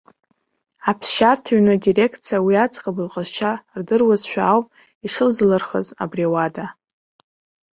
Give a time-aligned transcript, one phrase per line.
[0.89, 4.65] Аԥсшьарҭа ҩны адиреқциа, уи аӡӷаб лҟазшьа рдыруазшәа ауп
[5.05, 6.65] ишылзалырхыз абри ауада.